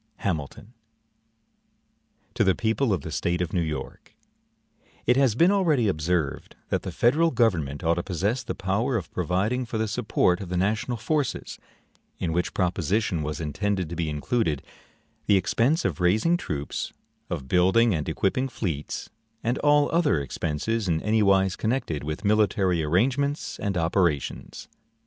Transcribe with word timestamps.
HAMILTON 0.15 0.73
To 2.33 2.43
the 2.43 2.55
People 2.55 2.91
of 2.91 3.01
the 3.01 3.11
State 3.11 3.39
of 3.39 3.53
New 3.53 3.61
York: 3.61 4.15
IT 5.05 5.15
HAS 5.15 5.35
been 5.35 5.51
already 5.51 5.87
observed 5.87 6.55
that 6.69 6.81
the 6.81 6.91
federal 6.91 7.29
government 7.29 7.83
ought 7.83 7.93
to 7.97 8.01
possess 8.01 8.41
the 8.41 8.55
power 8.55 8.97
of 8.97 9.11
providing 9.11 9.63
for 9.63 9.77
the 9.77 9.87
support 9.87 10.41
of 10.41 10.49
the 10.49 10.57
national 10.57 10.97
forces; 10.97 11.59
in 12.17 12.33
which 12.33 12.55
proposition 12.55 13.21
was 13.21 13.39
intended 13.39 13.89
to 13.89 13.95
be 13.95 14.09
included 14.09 14.63
the 15.27 15.37
expense 15.37 15.85
of 15.85 16.01
raising 16.01 16.35
troops, 16.35 16.91
of 17.29 17.47
building 17.47 17.93
and 17.93 18.09
equipping 18.09 18.49
fleets, 18.49 19.11
and 19.43 19.59
all 19.59 19.87
other 19.91 20.19
expenses 20.19 20.87
in 20.87 20.99
any 21.03 21.21
wise 21.21 21.55
connected 21.55 22.03
with 22.03 22.25
military 22.25 22.81
arrangements 22.83 23.59
and 23.59 23.77
operations. 23.77 24.67